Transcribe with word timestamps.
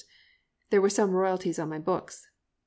There 0.71 0.81
were 0.81 0.89
some 0.89 1.11
royalties 1.11 1.59
on 1.59 1.69
my 1.69 1.77
books. 1.77 2.25